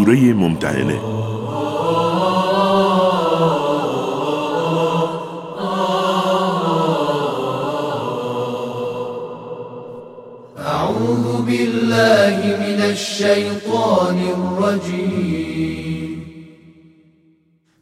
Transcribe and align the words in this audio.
سوره 0.00 0.32
ممتحنه 0.32 1.00
أعوذ 10.58 11.26
بالله 11.48 12.36
من 12.64 12.80
الشيطان 12.94 14.18
الرجيم. 14.36 16.18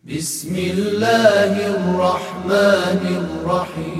بسم 0.05 0.55
الله 0.56 1.52
الرحمن 1.74 3.02
الرحيم. 3.23 3.98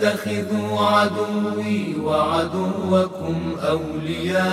تتخذوا 0.00 0.80
عدوي 0.80 1.94
وعدوكم 2.00 3.36
أولياء 3.62 4.44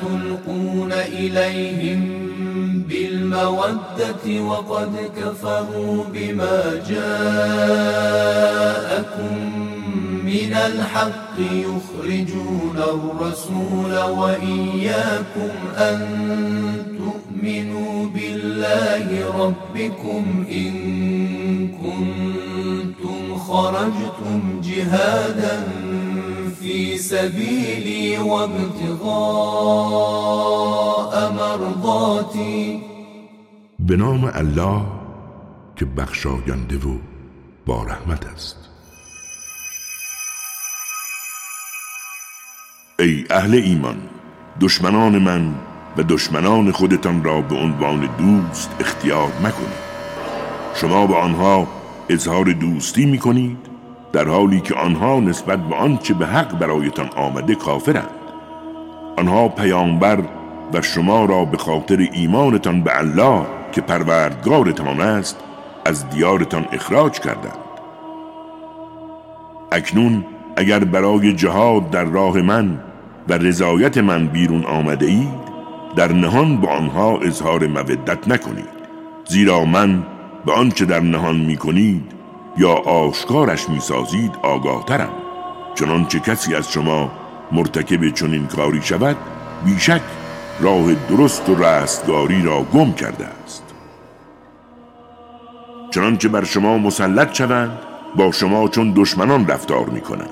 تلقون 0.00 0.92
إليهم 0.92 2.30
بالمودة 2.88 4.40
وقد 4.40 4.96
كفروا 5.16 6.04
بما 6.12 6.82
جاءكم 6.88 8.10
من 10.24 10.54
الحق 10.54 11.38
يخرجون 11.40 12.76
الرسول 12.76 13.98
وإياكم 13.98 15.50
أن 15.78 16.00
تؤمنوا 16.98 18.06
بالله 18.06 19.06
ربكم 19.38 20.24
إن 20.50 20.72
كنتم 21.68 22.99
خرجتم 23.50 24.60
جهادا 24.60 25.56
في 26.60 26.98
سبيلي 26.98 28.18
وابتغاء 28.18 29.12
مرضاتي. 31.32 32.82
به 33.78 33.96
نام 33.96 34.24
الله 34.24 34.82
که 35.76 35.84
بخشاینده 35.84 36.76
و 36.76 36.98
با 37.66 37.82
رحمت 37.82 38.26
است. 38.26 38.56
ای 42.98 43.24
اهل 43.30 43.54
ایمان 43.54 43.96
دشمنان 44.60 45.18
من 45.18 45.54
و 45.96 46.02
دشمنان 46.02 46.72
خودتان 46.72 47.24
را 47.24 47.40
به 47.40 47.56
عنوان 47.56 48.08
دوست 48.18 48.70
اختیار 48.80 49.32
مکنید 49.42 49.90
شما 50.74 51.06
با 51.06 51.16
آنها 51.16 51.79
اظهار 52.10 52.44
دوستی 52.44 53.06
می 53.06 53.18
کنید 53.18 53.58
در 54.12 54.28
حالی 54.28 54.60
که 54.60 54.74
آنها 54.74 55.20
نسبت 55.20 55.58
به 55.58 55.74
آنچه 55.74 56.14
به 56.14 56.26
حق 56.26 56.58
برایتان 56.58 57.08
آمده 57.16 57.54
کافرند. 57.54 58.10
آنها 59.16 59.48
پیامبر 59.48 60.22
و 60.72 60.82
شما 60.82 61.24
را 61.24 61.44
به 61.44 61.56
خاطر 61.56 62.08
ایمانتان 62.12 62.82
به 62.82 62.98
الله 62.98 63.46
که 63.72 63.80
پروردگارتان 63.80 65.00
است 65.00 65.36
از 65.84 66.10
دیارتان 66.10 66.66
اخراج 66.72 67.20
کردند. 67.20 67.58
اکنون 69.72 70.24
اگر 70.56 70.84
برای 70.84 71.32
جهاد 71.32 71.90
در 71.90 72.04
راه 72.04 72.42
من 72.42 72.80
و 73.28 73.32
رضایت 73.32 73.98
من 73.98 74.26
بیرون 74.26 74.64
آمده 74.64 75.06
اید 75.06 75.50
در 75.96 76.12
نهان 76.12 76.56
با 76.56 76.68
آنها 76.68 77.18
اظهار 77.18 77.66
مودت 77.66 78.28
نکنید 78.28 78.80
زیرا 79.28 79.64
من 79.64 80.02
به 80.46 80.52
آنچه 80.52 80.84
در 80.84 81.00
نهان 81.00 81.36
می 81.36 81.56
کنید 81.56 82.12
یا 82.58 82.72
آشکارش 82.72 83.68
می 83.68 83.80
سازید 83.80 84.36
آگاهترم. 84.42 85.12
چنانچه 85.74 86.20
کسی 86.20 86.54
از 86.54 86.72
شما 86.72 87.12
مرتکب 87.52 88.14
چنین 88.14 88.46
کاری 88.46 88.82
شود 88.82 89.16
بیشک 89.64 90.02
راه 90.60 90.94
درست 90.94 91.48
و 91.48 91.54
رستگاری 91.54 92.42
را 92.42 92.62
گم 92.62 92.92
کرده 92.92 93.26
است. 93.26 93.64
چنانچه 95.90 96.28
بر 96.28 96.44
شما 96.44 96.78
مسلط 96.78 97.34
شوند 97.34 97.78
با 98.16 98.32
شما 98.32 98.68
چون 98.68 98.92
دشمنان 98.96 99.46
رفتار 99.46 99.86
می 99.86 100.00
کنند 100.00 100.30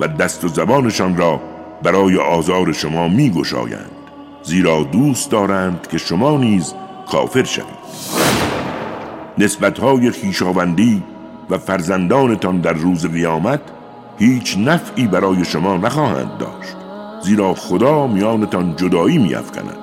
و 0.00 0.08
دست 0.08 0.44
و 0.44 0.48
زبانشان 0.48 1.16
را 1.16 1.40
برای 1.82 2.16
آزار 2.16 2.72
شما 2.72 3.08
می 3.08 3.30
گشایند 3.30 3.90
زیرا 4.42 4.82
دوست 4.82 5.30
دارند 5.30 5.86
که 5.90 5.98
شما 5.98 6.36
نیز 6.36 6.74
کافر 7.10 7.44
شوید. 7.44 8.17
نسبتهای 9.38 10.10
خیشاوندی 10.10 11.02
و 11.50 11.58
فرزندانتان 11.58 12.60
در 12.60 12.72
روز 12.72 13.06
قیامت 13.06 13.60
هیچ 14.18 14.58
نفعی 14.58 15.06
برای 15.06 15.44
شما 15.44 15.76
نخواهند 15.76 16.38
داشت 16.38 16.76
زیرا 17.22 17.54
خدا 17.54 18.06
میانتان 18.06 18.76
جدایی 18.76 19.18
میافکند 19.18 19.78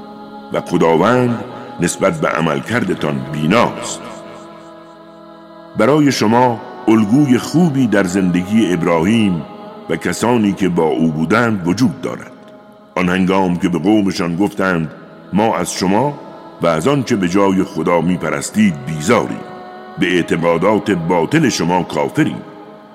و 0.54 0.62
خداوند 0.62 1.44
نسبت 1.82 2.22
به 2.22 2.28
عملکردتان 2.28 3.26
بیناست. 3.32 4.02
برای 5.78 6.12
شما 6.12 6.62
الگوی 6.88 7.38
خوبی 7.38 7.88
در 7.88 8.04
زندگی 8.04 8.74
ابراهیم 8.74 9.42
و 9.90 9.96
کسانی 9.96 10.54
که 10.54 10.70
با 10.70 10.84
او 10.84 11.12
بودند 11.12 11.68
وجود 11.68 12.02
دارد. 12.02 12.32
آن 12.96 13.10
هنگام 13.10 13.58
که 13.58 13.70
به 13.70 13.80
قومشان 13.80 14.36
گفتند 14.36 14.92
ما 15.34 15.56
از 15.56 15.74
شما 15.74 16.14
و 16.62 16.68
از 16.68 16.88
آنچه 16.88 17.16
به 17.16 17.30
جای 17.30 17.64
خدا 17.64 18.02
میپرستید 18.02 18.86
بیزاریم. 18.86 19.40
به 20.00 20.16
اعتقادات 20.16 20.92
باطل 20.92 21.50
شما 21.50 21.84
کافریم. 21.84 22.42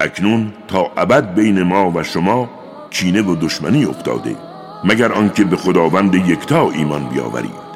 اکنون 0.01 0.53
تا 0.69 0.91
ابد 0.97 1.35
بین 1.35 1.63
ما 1.63 1.91
و 1.91 2.03
شما 2.03 2.51
کینه 2.91 3.23
و 3.23 3.37
دشمنی 3.37 3.85
افتاده. 3.85 4.37
مگر 4.85 5.13
آنکه 5.13 5.45
به 5.45 5.57
خداوند 5.57 6.15
یکتا 6.15 6.71
ایمان 6.71 7.05
بیاورید. 7.05 7.71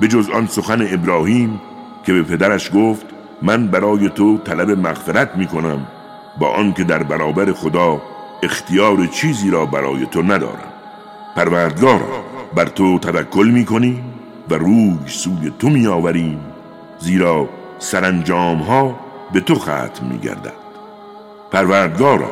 به 0.00 0.08
جز 0.08 0.30
آن 0.30 0.46
سخن 0.46 0.94
ابراهیم 0.94 1.60
که 2.06 2.12
به 2.12 2.22
پدرش 2.22 2.70
گفت 2.74 3.06
من 3.42 3.66
برای 3.66 4.08
تو 4.08 4.38
طلب 4.38 4.70
مغفرت 4.70 5.36
می 5.36 5.46
کنم 5.46 5.86
با 6.40 6.48
آنکه 6.48 6.84
در 6.84 7.02
برابر 7.02 7.52
خدا 7.52 8.02
اختیار 8.42 9.06
چیزی 9.06 9.50
را 9.50 9.66
برای 9.66 10.06
تو 10.06 10.22
ندارم. 10.22 10.72
پروردگار 11.36 12.00
بر 12.54 12.64
تو 12.64 12.98
توکل 12.98 13.48
می 13.48 13.64
کنیم 13.64 14.19
و 14.50 14.54
روی 14.54 14.98
سوی 15.06 15.52
تو 15.58 15.68
می 15.68 15.86
آوریم 15.86 16.40
زیرا 16.98 17.48
سرانجام 17.78 18.58
ها 18.58 19.00
به 19.32 19.40
تو 19.40 19.54
ختم 19.54 20.06
می 20.10 20.18
گردد 20.18 20.52
پروردگارا 21.52 22.30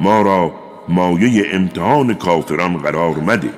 ما 0.00 0.22
را 0.22 0.52
مایه 0.88 1.46
امتحان 1.52 2.14
کافران 2.14 2.76
قرار 2.76 3.14
مده 3.14 3.50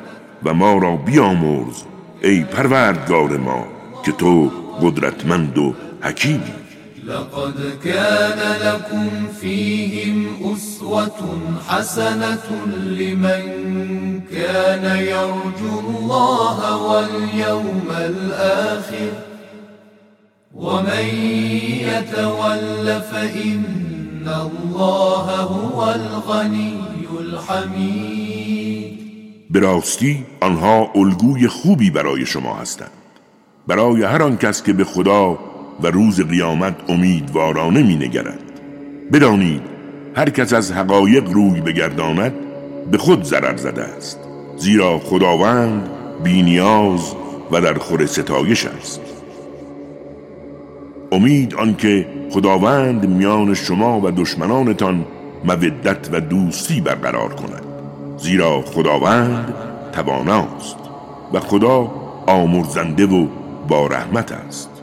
و 0.44 0.54
ما 0.54 0.78
را 0.78 0.96
بیامرز 0.96 1.82
ای 2.22 2.44
پروردگار 2.44 3.36
ما 3.36 3.66
که 4.04 4.12
تو 4.12 4.50
قدرتمند 4.82 5.58
و 5.58 5.74
حکیمی. 6.02 6.67
لقد 7.08 7.78
كان 7.84 8.38
لكم 8.62 9.08
فيهم 9.40 10.26
أسوة 10.52 11.40
حسنة 11.68 12.66
لمن 12.76 13.42
كان 14.20 14.98
يرجو 14.98 15.80
الله 15.80 16.76
واليوم 16.76 17.88
الآخر 17.90 19.12
ومن 20.54 21.06
يتول 21.88 23.00
فإن 23.00 24.28
الله 24.28 25.36
هو 25.40 25.94
الغني 25.94 26.88
الحمید 27.20 28.98
به 29.50 29.60
راستی 29.60 30.24
آنها 30.40 30.90
الگوی 30.94 31.48
خوبی 31.48 31.90
برای 31.90 32.26
شما 32.26 32.54
هستند. 32.54 32.90
برای 33.66 34.02
هر 34.02 34.22
آن 34.22 34.36
کس 34.36 34.62
که 34.62 34.72
به 34.72 34.84
خدا 34.84 35.38
و 35.82 35.86
روز 35.86 36.20
قیامت 36.20 36.74
امیدوارانه 36.88 37.82
می 37.82 37.96
نگرد 37.96 38.42
بدانید 39.12 39.62
هر 40.14 40.30
کس 40.30 40.52
از 40.52 40.72
حقایق 40.72 41.30
روی 41.30 41.60
بگرداند 41.60 42.32
به 42.90 42.98
خود 42.98 43.24
ضرر 43.24 43.56
زده 43.56 43.82
است. 43.82 44.18
زیرا 44.56 44.98
خداوند 44.98 45.90
بینیاز 46.24 47.14
و 47.52 47.60
در 47.60 47.74
خور 47.74 48.06
ستایش 48.06 48.66
است. 48.66 49.00
امید 51.12 51.54
آنکه 51.54 52.06
خداوند 52.30 53.08
میان 53.08 53.54
شما 53.54 54.00
و 54.00 54.10
دشمنانتان 54.10 55.04
مودت 55.44 56.08
و 56.12 56.20
دوستی 56.20 56.80
برقرار 56.80 57.34
کند. 57.34 57.62
زیرا 58.18 58.62
خداوند 58.62 59.54
تواناست 59.92 60.76
و 61.32 61.40
خدا 61.40 61.92
آمرزنده 62.26 63.06
و 63.06 63.26
با 63.68 63.86
رحمت 63.86 64.32
است. 64.32 64.77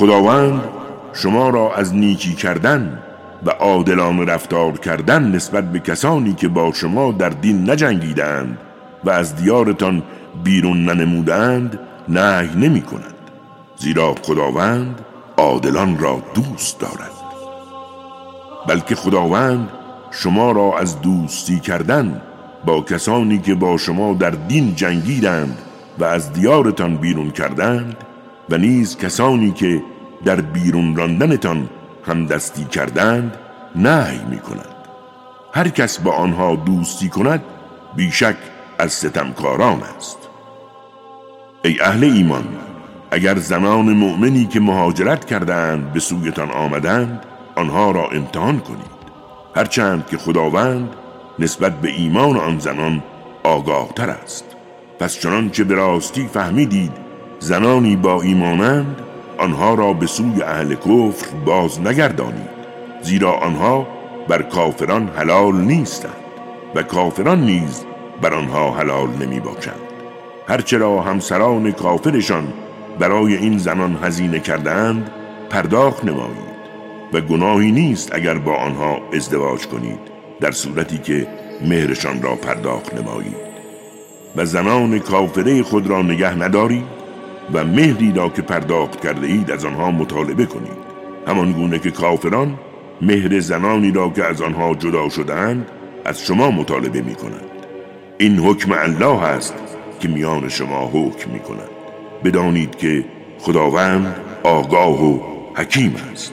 خداوند 0.00 0.64
شما 1.12 1.48
را 1.48 1.74
از 1.74 1.94
نیکی 1.94 2.34
کردن 2.34 3.02
و 3.46 3.50
عادلان 3.50 4.26
رفتار 4.26 4.72
کردن 4.78 5.30
نسبت 5.30 5.72
به 5.72 5.78
کسانی 5.78 6.34
که 6.34 6.48
با 6.48 6.72
شما 6.72 7.12
در 7.12 7.28
دین 7.28 7.70
نجنگیدند 7.70 8.58
و 9.04 9.10
از 9.10 9.36
دیارتان 9.36 10.02
بیرون 10.44 10.84
ننمودند 10.84 11.78
نهی 12.08 12.50
نمی 12.56 12.82
کند 12.82 13.14
زیرا 13.76 14.14
خداوند 14.22 15.00
عادلان 15.36 15.98
را 15.98 16.22
دوست 16.34 16.80
دارد. 16.80 17.12
بلکه 18.68 18.94
خداوند 18.94 19.68
شما 20.10 20.52
را 20.52 20.78
از 20.78 21.00
دوستی 21.00 21.60
کردن 21.60 22.20
با 22.64 22.80
کسانی 22.80 23.38
که 23.38 23.54
با 23.54 23.76
شما 23.76 24.14
در 24.14 24.30
دین 24.30 24.74
جنگیدند 24.74 25.58
و 25.98 26.04
از 26.04 26.32
دیارتان 26.32 26.96
بیرون 26.96 27.30
کردند 27.30 27.96
و 28.50 28.56
نیز 28.56 28.96
کسانی 28.96 29.50
که 29.50 29.82
در 30.24 30.40
بیرون 30.40 30.96
راندنتان 30.96 31.68
همدستی 32.06 32.64
کردند 32.64 33.36
نهی 33.76 34.20
می 34.30 34.38
کند 34.38 34.74
هر 35.54 35.68
کس 35.68 35.98
با 35.98 36.12
آنها 36.12 36.56
دوستی 36.56 37.08
کند 37.08 37.42
بیشک 37.96 38.36
از 38.78 38.92
ستمکاران 38.92 39.82
است. 39.96 40.18
ای 41.64 41.80
اهل 41.80 42.04
ایمان 42.04 42.44
اگر 43.10 43.38
زنان 43.38 43.92
مؤمنی 43.92 44.46
که 44.46 44.60
مهاجرت 44.60 45.24
کردند 45.24 45.92
به 45.92 46.00
سویتان 46.00 46.50
آمدند 46.50 47.26
آنها 47.56 47.90
را 47.90 48.08
امتحان 48.08 48.60
کنید. 48.60 49.00
هرچند 49.56 50.06
که 50.06 50.18
خداوند 50.18 50.88
نسبت 51.38 51.80
به 51.80 51.88
ایمان 51.88 52.36
آن 52.36 52.58
زنان 52.58 53.02
آگاه 53.44 53.92
تر 53.96 54.10
است. 54.10 54.44
پس 54.98 55.18
چنانچه 55.18 55.64
به 55.64 55.74
راستی 55.74 56.26
فهمیدید 56.26 56.92
زنانی 57.42 57.96
با 57.96 58.22
ایمانند 58.22 58.96
آنها 59.38 59.74
را 59.74 59.92
به 59.92 60.06
سوی 60.06 60.42
اهل 60.42 60.74
کفر 60.74 61.26
باز 61.44 61.80
نگردانید 61.80 62.50
زیرا 63.02 63.32
آنها 63.32 63.86
بر 64.28 64.42
کافران 64.42 65.10
حلال 65.16 65.54
نیستند 65.54 66.12
و 66.74 66.82
کافران 66.82 67.40
نیز 67.40 67.84
بر 68.22 68.34
آنها 68.34 68.70
حلال 68.70 69.08
نمی 69.20 69.40
باشند 69.40 69.80
هرچرا 70.48 71.00
همسران 71.00 71.72
کافرشان 71.72 72.52
برای 72.98 73.36
این 73.36 73.58
زنان 73.58 73.98
هزینه 74.02 74.40
کردند 74.40 75.10
پرداخت 75.50 76.04
نمایید 76.04 76.50
و 77.12 77.20
گناهی 77.20 77.72
نیست 77.72 78.14
اگر 78.14 78.38
با 78.38 78.54
آنها 78.54 78.98
ازدواج 79.12 79.66
کنید 79.66 80.00
در 80.40 80.50
صورتی 80.50 80.98
که 80.98 81.26
مهرشان 81.62 82.22
را 82.22 82.34
پرداخت 82.34 82.94
نمایید. 82.94 83.50
و 84.36 84.44
زنان 84.44 84.98
کافره 84.98 85.62
خود 85.62 85.86
را 85.86 86.02
نگه 86.02 86.34
ندارید. 86.34 86.99
و 87.52 87.64
مهری 87.64 88.12
را 88.12 88.28
که 88.28 88.42
پرداخت 88.42 89.00
کرده 89.00 89.26
اید 89.26 89.50
از 89.50 89.64
آنها 89.64 89.90
مطالبه 89.90 90.46
کنید. 90.46 90.90
همان 91.26 91.52
گونه 91.52 91.78
که 91.78 91.90
کافران 91.90 92.58
مهر 93.02 93.40
زنانی 93.40 93.90
را 93.92 94.08
که 94.08 94.24
از 94.24 94.42
آنها 94.42 94.74
جدا 94.74 95.08
شدند 95.08 95.66
از 96.04 96.22
شما 96.22 96.50
مطالبه 96.50 97.02
می 97.02 97.14
کنند 97.14 97.50
این 98.18 98.38
حکم 98.38 98.72
الله 98.72 99.22
است 99.22 99.54
که 100.00 100.08
میان 100.08 100.48
شما 100.48 100.86
حکم 100.86 101.30
می 101.30 101.40
کند 101.40 101.70
بدانید 102.24 102.76
که 102.76 103.04
خداوند 103.38 104.16
آگاه 104.42 105.04
و 105.04 105.18
حکیم 105.54 105.96
است. 106.12 106.32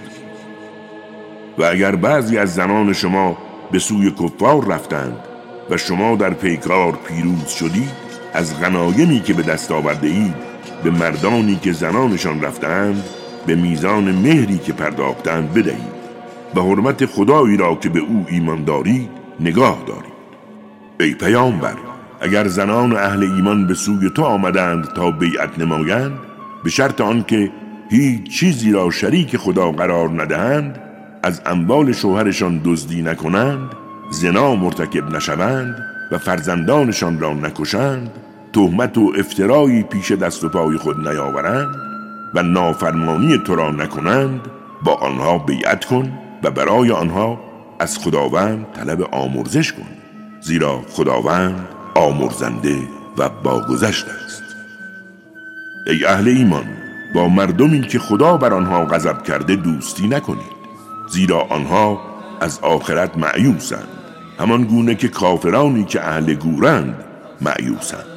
و 1.57 1.63
اگر 1.63 1.95
بعضی 1.95 2.37
از 2.37 2.53
زنان 2.53 2.93
شما 2.93 3.37
به 3.71 3.79
سوی 3.79 4.11
کفار 4.11 4.65
رفتند 4.65 5.19
و 5.69 5.77
شما 5.77 6.15
در 6.15 6.33
پیکار 6.33 6.91
پیروز 7.07 7.47
شدید 7.47 7.91
از 8.33 8.61
غنایمی 8.61 9.19
که 9.19 9.33
به 9.33 9.43
دست 9.43 9.71
آورده 9.71 10.07
اید 10.07 10.46
به 10.83 10.91
مردانی 10.91 11.55
که 11.55 11.71
زنانشان 11.71 12.41
رفتند 12.41 13.03
به 13.47 13.55
میزان 13.55 14.03
مهری 14.03 14.57
که 14.57 14.73
پرداختند 14.73 15.53
بدهید 15.53 15.97
و 16.55 16.61
حرمت 16.61 17.05
خدایی 17.05 17.57
را 17.57 17.75
که 17.75 17.89
به 17.89 17.99
او 17.99 18.25
ایمان 18.29 18.63
دارید 18.63 19.09
نگاه 19.39 19.83
دارید. 19.87 20.17
ای 20.99 21.13
پیامبر 21.13 21.75
اگر 22.21 22.47
زنان 22.47 22.97
اهل 22.97 23.23
ایمان 23.23 23.67
به 23.67 23.73
سوی 23.73 24.09
تو 24.09 24.23
آمدند 24.23 24.83
تا 24.83 25.11
بیعت 25.11 25.59
نمایند 25.59 26.19
به 26.63 26.69
شرط 26.69 27.01
آنکه 27.01 27.51
هیچ 27.89 28.29
چیزی 28.29 28.71
را 28.71 28.91
شریک 28.91 29.37
خدا 29.37 29.71
قرار 29.71 30.21
ندهند 30.21 30.81
از 31.23 31.41
اموال 31.45 31.91
شوهرشان 31.91 32.61
دزدی 32.65 33.01
نکنند 33.01 33.69
زنا 34.11 34.55
مرتکب 34.55 35.15
نشوند 35.15 35.75
و 36.11 36.17
فرزندانشان 36.17 37.19
را 37.19 37.33
نکشند 37.33 38.11
تهمت 38.57 38.97
و 38.97 39.13
افترایی 39.17 39.83
پیش 39.83 40.11
دست 40.11 40.43
و 40.43 40.49
پای 40.49 40.77
خود 40.77 41.07
نیاورند 41.07 41.75
و 42.33 42.43
نافرمانی 42.43 43.37
تو 43.37 43.55
را 43.55 43.71
نکنند 43.71 44.41
با 44.83 44.93
آنها 44.93 45.37
بیعت 45.37 45.85
کن 45.85 46.11
و 46.43 46.51
برای 46.51 46.91
آنها 46.91 47.39
از 47.79 47.99
خداوند 47.99 48.65
طلب 48.73 49.01
آمرزش 49.11 49.73
کن 49.73 49.87
زیرا 50.41 50.81
خداوند 50.89 51.67
آمرزنده 51.95 52.77
و 53.17 53.29
باگذشت 53.29 54.05
است. 54.25 54.43
ای 55.87 56.05
اهل 56.05 56.27
ایمان 56.27 56.65
با 57.15 57.27
مردمی 57.27 57.81
که 57.81 57.99
خدا 57.99 58.37
بر 58.37 58.53
آنها 58.53 58.85
غضب 58.85 59.23
کرده 59.23 59.55
دوستی 59.55 60.07
نکنید 60.07 60.57
زیرا 61.09 61.41
آنها 61.49 62.01
از 62.41 62.59
آخرت 62.59 63.17
معیوسند 63.17 63.87
همان 64.39 64.63
گونه 64.63 64.95
که 64.95 65.07
کافرانی 65.07 65.83
که 65.83 66.07
اهل 66.07 66.33
گورند 66.33 67.03
معیوسند 67.41 68.16